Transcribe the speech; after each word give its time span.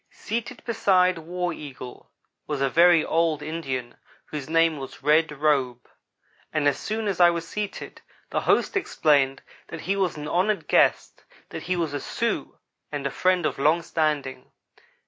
Seated 0.09 0.63
beside 0.65 1.19
War 1.19 1.53
Eagle 1.53 2.09
was 2.47 2.59
a 2.59 2.71
very 2.71 3.05
old 3.05 3.43
Indian 3.43 3.97
whose 4.25 4.49
name 4.49 4.77
was 4.77 5.03
Red 5.03 5.31
Robe, 5.31 5.87
and 6.51 6.67
as 6.67 6.79
soon 6.79 7.07
as 7.07 7.19
I 7.19 7.29
was 7.29 7.47
seated. 7.47 8.01
the 8.31 8.41
host 8.41 8.75
explained 8.75 9.43
that 9.67 9.81
he 9.81 9.95
was 9.95 10.17
an 10.17 10.27
honored 10.27 10.67
guest; 10.67 11.23
that 11.49 11.61
he 11.61 11.75
was 11.75 11.93
a 11.93 11.99
Sioux 11.99 12.57
and 12.91 13.05
a 13.05 13.11
friend 13.11 13.45
of 13.45 13.59
long 13.59 13.83
standing. 13.83 14.51